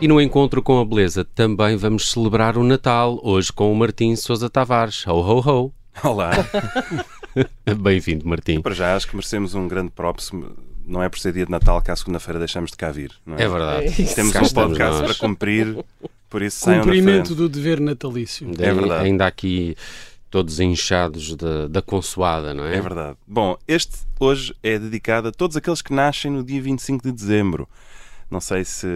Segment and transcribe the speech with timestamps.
[0.00, 4.16] E no encontro com a beleza também vamos celebrar o Natal, hoje com o Martim
[4.16, 5.06] Sousa Tavares.
[5.06, 5.74] Ho, ho, ho!
[6.02, 6.30] Olá!
[7.82, 8.62] Bem-vindo, Martim.
[8.62, 10.30] Para já acho que merecemos um grande props.
[10.86, 13.12] Não é por ser dia de Natal que à segunda-feira deixamos de cá vir.
[13.26, 13.42] Não é?
[13.42, 14.14] É verdade.
[14.14, 15.18] Temos Cá um podcast nós.
[15.18, 15.84] para cumprir,
[16.30, 18.50] por isso Cumprimento do dever natalício.
[18.58, 19.04] É verdade.
[19.04, 19.76] Ainda aqui
[20.30, 22.76] todos inchados da, da consoada, não é?
[22.76, 23.18] É verdade.
[23.26, 27.68] Bom, este hoje é dedicado a todos aqueles que nascem no dia 25 de dezembro.
[28.30, 28.86] Não sei se,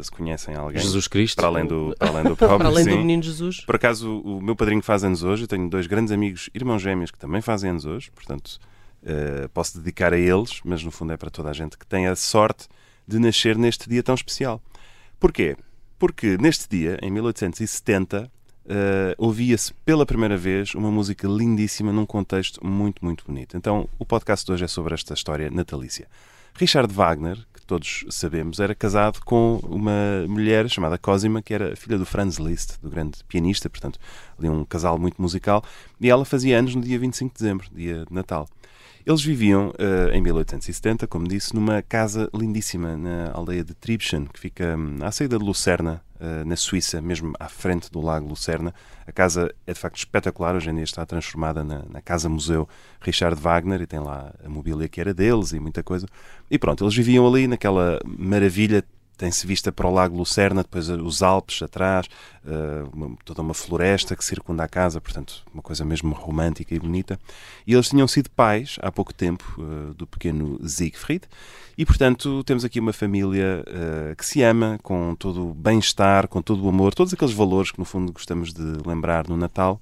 [0.00, 0.80] se conhecem alguém.
[0.80, 1.36] Jesus Cristo.
[1.36, 2.90] Para além do, para além do próprio, Para além sim.
[2.90, 3.60] do menino Jesus.
[3.62, 5.44] Por acaso, o meu padrinho faz anos hoje.
[5.44, 8.10] Eu tenho dois grandes amigos, irmãos gêmeos, que também fazem anos hoje.
[8.12, 8.60] Portanto,
[9.04, 12.06] eh, posso dedicar a eles, mas no fundo é para toda a gente que tem
[12.06, 12.68] a sorte
[13.06, 14.62] de nascer neste dia tão especial.
[15.18, 15.56] Porquê?
[15.98, 18.30] Porque neste dia, em 1870,
[18.68, 23.56] eh, ouvia-se pela primeira vez uma música lindíssima num contexto muito, muito bonito.
[23.56, 26.08] Então, o podcast de hoje é sobre esta história natalícia.
[26.54, 32.06] Richard Wagner, todos sabemos, era casado com uma mulher chamada Cosima, que era filha do
[32.06, 33.98] Franz Liszt, do grande pianista, portanto,
[34.38, 35.62] ali um casal muito musical,
[36.00, 38.48] e ela fazia anos no dia 25 de dezembro, dia de Natal.
[39.06, 44.40] Eles viviam eh, em 1870, como disse, numa casa lindíssima na aldeia de Tribschen, que
[44.40, 48.74] fica hum, à saída de Lucerna, eh, na Suíça, mesmo à frente do lago Lucerna.
[49.06, 52.68] A casa é de facto espetacular, hoje em dia está transformada na, na Casa Museu
[53.00, 56.08] Richard Wagner e tem lá a mobília que era deles e muita coisa.
[56.50, 58.82] E pronto, eles viviam ali naquela maravilha
[59.16, 62.06] tem-se vista para o Lago Lucerna, depois os Alpes atrás,
[62.46, 66.78] eh, uma- toda uma floresta que circunda a casa, portanto, uma coisa mesmo romântica e
[66.78, 67.18] bonita.
[67.66, 71.24] E eles tinham sido pais há pouco tempo eh, do pequeno Siegfried,
[71.78, 76.40] e portanto temos aqui uma família eh, que se ama, com todo o bem-estar, com
[76.42, 79.80] todo o amor, todos aqueles valores que no fundo gostamos de lembrar no Natal.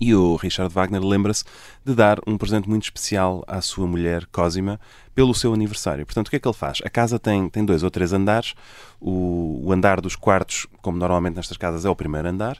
[0.00, 1.44] E o Richard Wagner lembra-se
[1.84, 4.80] de dar um presente muito especial à sua mulher, Cosima,
[5.14, 6.06] pelo seu aniversário.
[6.06, 6.80] Portanto, o que é que ele faz?
[6.84, 8.54] A casa tem, tem dois ou três andares.
[9.00, 12.58] O, o andar dos quartos, como normalmente nestas casas, é o primeiro andar.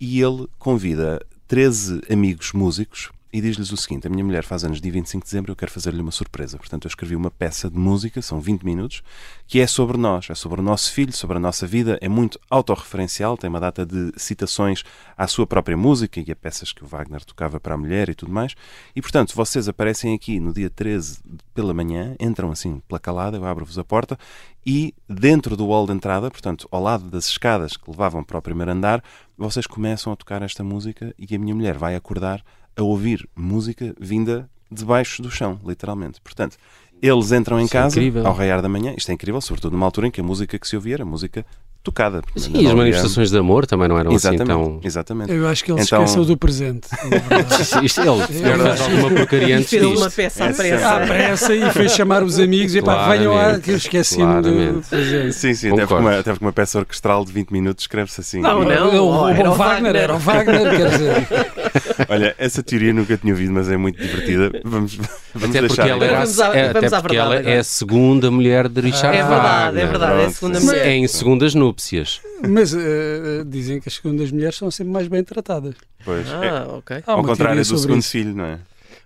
[0.00, 4.80] E ele convida 13 amigos músicos e diz-lhes o seguinte: A minha mulher faz anos
[4.80, 6.58] dia 25 de dezembro eu quero fazer-lhe uma surpresa.
[6.58, 9.02] Portanto, eu escrevi uma peça de música, são 20 minutos,
[9.46, 11.98] que é sobre nós, é sobre o nosso filho, sobre a nossa vida.
[12.02, 14.84] É muito autorreferencial, tem uma data de citações
[15.16, 18.14] à sua própria música e a peças que o Wagner tocava para a mulher e
[18.14, 18.54] tudo mais.
[18.94, 21.20] E, portanto, vocês aparecem aqui no dia 13
[21.54, 24.18] pela manhã, entram assim pela calada, eu abro-vos a porta
[24.64, 28.42] e dentro do hall de entrada, portanto, ao lado das escadas que levavam para o
[28.42, 29.02] primeiro andar,
[29.36, 32.44] vocês começam a tocar esta música e a minha mulher vai acordar
[32.76, 36.20] a ouvir música vinda debaixo do chão, literalmente.
[36.22, 36.56] Portanto,
[37.02, 38.26] eles entram em Isso é casa incrível.
[38.26, 38.94] ao raiar da manhã.
[38.96, 41.44] Isto é incrível, sobretudo numa altura em que a música que se ouvia era música
[41.82, 42.22] tocada.
[42.36, 44.80] Sim, Não e as manifestações de amor também não eram Exatamente, assim tão.
[44.84, 45.32] exatamente.
[45.32, 46.86] Eu acho que ele Então- se esqueceu do presente.
[47.60, 50.88] Isto, isto, ele fez alguma porcaria antes fez uma peça à É pressa.
[50.88, 54.82] À pressa e fez chamar os amigos e pá, venham lá que eu esqueci-me do
[54.88, 55.32] presente.
[55.32, 58.40] Sim, sim, até porque, uma, até porque uma peça orquestral de 20 minutos escreve-se assim.
[58.40, 59.04] Não, não.
[59.04, 59.96] o, o, era o Wagner, Wagner.
[59.96, 61.28] era o Wagner, quer dizer.
[62.08, 64.50] Olha, essa teoria nunca tinha ouvido, mas é muito divertida.
[64.64, 64.96] Vamos,
[65.34, 67.58] vamos Até porque ela, a- Vamos à- é, até vamos à porque verdade ela é
[67.58, 69.42] a segunda mulher de Richard É verdade,
[69.76, 69.82] Wagner.
[69.82, 70.66] é verdade, é a segunda sim.
[70.66, 70.86] mulher.
[70.86, 72.20] É em segundas núpcias.
[72.48, 75.74] Mas eh, dizem que as segundas mulheres são sempre mais bem tratadas.
[76.04, 77.02] Pois, é, Ah, ok.
[77.06, 78.10] Há ao contrário do segundo isso.
[78.10, 78.58] filho, não é?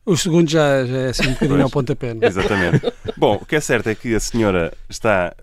[0.05, 1.63] O segundo já, já é assim um bocadinho Pois.
[1.63, 2.17] ao pontapé.
[2.21, 2.27] é?
[2.27, 2.93] Exatamente.
[3.17, 5.35] Bom, o que é certo é que a senhora está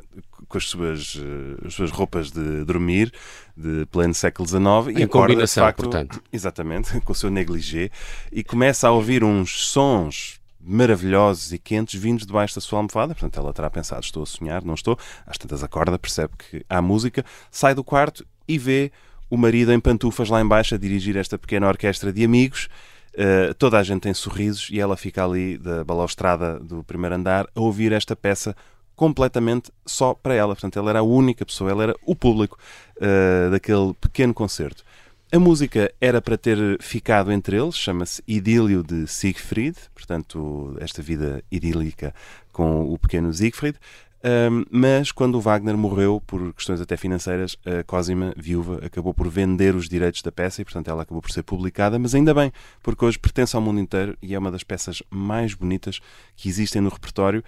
[0.48, 3.12] com as suas, eh, as suas roupas de dormir
[3.56, 6.24] de pleno século XIX e Em acorda, de combinação, facto, portanto.
[6.32, 7.90] Exatamente, com o seu negligé
[8.32, 13.14] e começa a ouvir uns sons maravilhosos e quentes vindos debaixo da sua almofada.
[13.14, 14.98] Portanto, ela terá pensado, estou a sonhar, não estou.
[15.26, 18.92] Às tantas acorda, percebe que há música, sai do quarto e vê
[19.30, 22.70] o marido em pantufas lá embaixo a dirigir esta pequena orquestra de amigos.
[23.14, 27.46] Uh, toda a gente tem sorrisos e ela fica ali da balaustrada do primeiro andar
[27.54, 28.56] a ouvir esta peça
[28.96, 30.56] completamente só para ela.
[30.56, 32.58] Portanto, ela era a única pessoa, ela era o público
[32.98, 34.84] uh, daquele pequeno concerto.
[35.32, 41.44] A música era para ter ficado entre eles, chama-se Idílio de Siegfried, portanto, esta vida
[41.52, 42.14] idílica
[42.52, 43.80] com o pequeno Siegfried.
[44.24, 49.28] Um, mas quando o Wagner morreu, por questões até financeiras, a Cosima, viúva, acabou por
[49.28, 52.00] vender os direitos da peça e, portanto, ela acabou por ser publicada.
[52.00, 52.52] Mas ainda bem,
[52.82, 56.00] porque hoje pertence ao mundo inteiro e é uma das peças mais bonitas
[56.38, 57.44] que existem no repertório.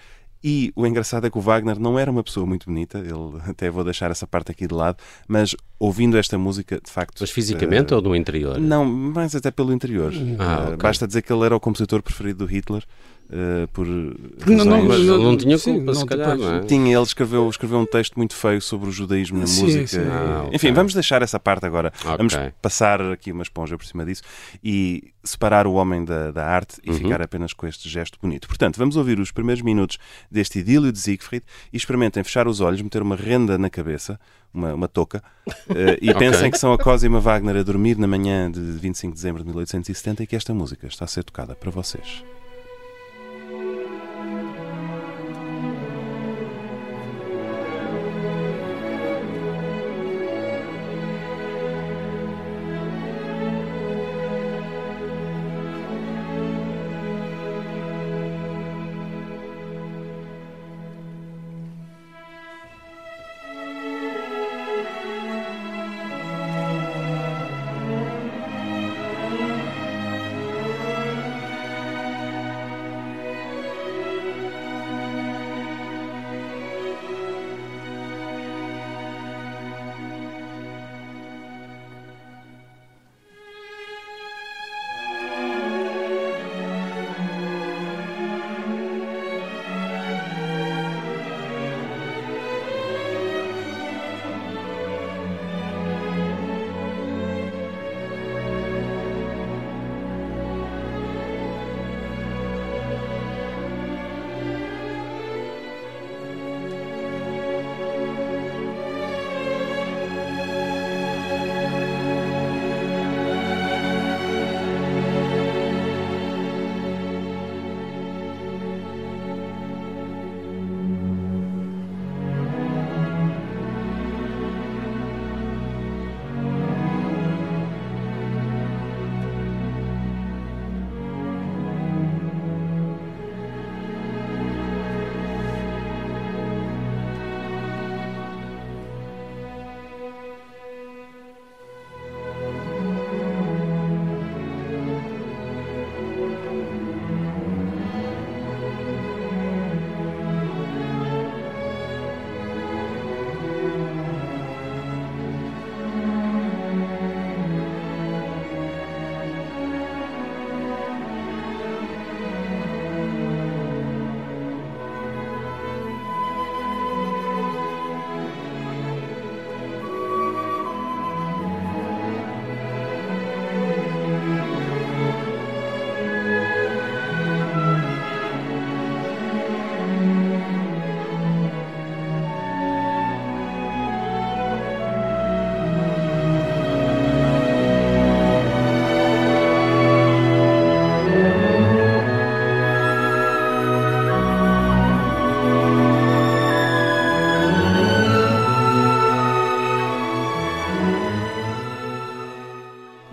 [0.47, 3.67] E o engraçado é que o Wagner não era uma pessoa muito bonita, ele até
[3.67, 4.97] vou deixar essa parte aqui de lado,
[5.27, 7.17] mas ouvindo esta música, de facto.
[7.19, 8.59] Mas fisicamente eh, ou no interior?
[8.59, 10.13] Não, mais até pelo interior.
[10.37, 10.77] Ah, ok.
[10.77, 12.83] Basta dizer que ele era o compositor preferido do Hitler.
[13.31, 16.59] Eh, por Não, não, não- tinha sim, culpa, se não, calhar, não é?
[16.61, 19.87] tinha, ele escreveu, escreveu um texto muito feio sobre o judaísmo na Sim, música.
[19.87, 19.99] sim.
[20.07, 20.55] Ah, ok.
[20.55, 21.91] Enfim, vamos deixar essa parte agora.
[22.03, 22.17] Ok.
[22.17, 24.21] Vamos passar aqui uma esponja por cima disso
[24.63, 26.97] e separar o homem da, da arte e Uhum.
[26.97, 28.47] ficar apenas com este gesto bonito.
[28.47, 29.97] Portanto, vamos ouvir os primeiros minutos
[30.29, 31.43] deste idílio de Siegfried
[31.73, 34.19] e experimentem fechar os olhos, meter uma renda na cabeça.
[34.53, 38.49] uma, uma touca, uh, e pensem que são a Cosima Wagner a dormir na manhã
[38.49, 41.69] de 25 de dezembro de 1870 e que esta música está a ser tocada para
[41.69, 42.23] vocês.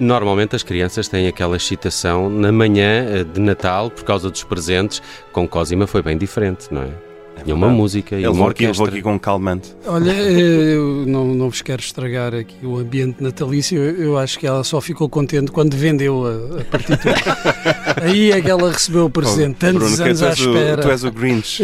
[0.02, 5.00] Normalmente as crianças têm aquela excitação na manhã eh, de Natal por causa dos presentes.
[5.30, 7.11] Com Cosima foi bem diferente, não é?
[7.36, 8.74] É Tinha uma música e Eu uma orquestra.
[8.76, 9.74] vou aqui com um calmante.
[9.86, 13.78] Olha, eh, eu não, não vos quero estragar aqui o ambiente natalício.
[13.78, 17.14] Eu, eu acho que ela só ficou contente quando vendeu a, a partitura.
[18.02, 20.82] Aí é que ela recebeu o presente, tantos Bruno, anos tu à és, o, espera.
[20.82, 21.62] tu és o Grinch.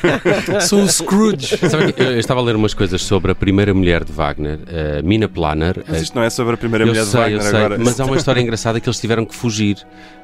[0.66, 1.56] Sou o Scrooge.
[1.68, 4.58] Sabe eu eu estava a ler umas coisas sobre a primeira mulher de Wagner,
[4.98, 5.82] a Mina Planner.
[5.86, 7.78] Mas isto não é sobre a primeira eu mulher sei, de eu Wagner sei, agora.
[7.78, 9.76] mas há uma história engraçada que eles tiveram que fugir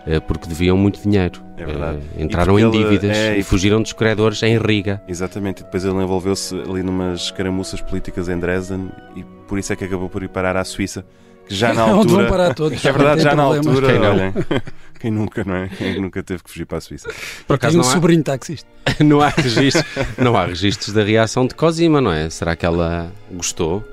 [0.07, 1.41] eh, porque deviam muito dinheiro.
[1.57, 1.99] É verdade.
[2.19, 5.03] Eh, Entraram em ele- dívidas é, e fugiram dos credores em Riga.
[5.09, 9.77] Exatamente, e depois ele envolveu-se ali numas escaramuças políticas em Dresden e por isso é
[9.77, 11.05] que acabou por ir parar à Suíça,
[11.49, 12.29] que já na Onde vão altura.
[12.29, 12.83] parar todos.
[12.85, 13.67] É verdade, já tem na problemas.
[13.67, 14.35] altura, Quem olhem,
[15.01, 15.69] quem nunca, não é?
[15.69, 17.09] Quem nunca teve que fugir para a Suíça?
[17.47, 18.69] Por acaso Tenho um não há, sobrinho taxista.
[19.05, 19.85] não há registros,
[20.19, 22.29] não há registros da reação de Cosima, não é?
[22.31, 23.85] Será que ela gostou?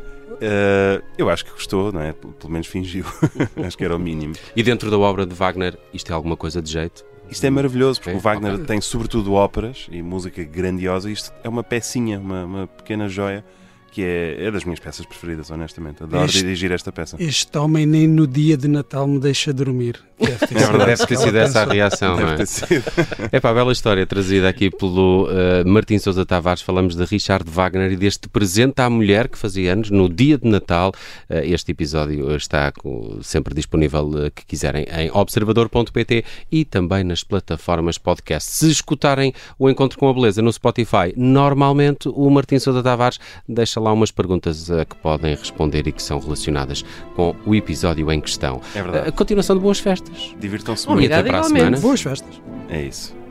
[0.41, 2.11] Eh, eu acho que gostou, não é?
[2.13, 3.05] Pelo menos fingiu.
[3.65, 4.33] acho que era o mínimo.
[4.55, 7.05] E dentro da obra de Wagner, isto é alguma coisa de jeito?
[7.33, 11.09] Isto é maravilhoso, porque Ok, o Wagner tem sobretudo óperas e música grandiosa.
[11.09, 13.43] Isto é uma pecinha, uma, uma pequena joia,
[13.93, 16.01] que é, é das minhas peças preferidas, honestamente.
[16.03, 17.15] Adoro Este- dirigir esta peça.
[17.19, 19.99] Este homem nem no dia de Natal me deixa dormir.
[20.19, 22.37] Deve ter É sido verdade, Deve ter sido essa a reação, não Deve é?
[22.37, 22.83] ter sido.
[23.31, 26.61] É para a bela história trazida aqui pelo uh, Martim Sousa Tavares.
[26.61, 30.47] Falamos de Richard Wagner e deste presente à mulher que fazia anos no dia de
[30.47, 30.91] Natal.
[31.29, 37.23] Uh, este episódio está co- sempre disponível, uh, que quiserem, em observador.pt e também nas
[37.23, 38.49] plataformas podcast.
[38.51, 43.79] Se escutarem o Encontro com a Beleza no Spotify, normalmente o Martim Sousa Tavares deixa
[43.83, 46.83] lá umas perguntas uh, que podem responder e que são relacionadas
[47.15, 48.61] com o episódio em questão.
[48.73, 49.09] É verdade.
[49.09, 50.33] A continuação de boas festas.
[50.39, 51.05] Divirtam-se E muito.
[51.05, 51.79] até Obrigada para a semana.
[51.79, 52.41] Boas festas.
[52.69, 53.22] É isso.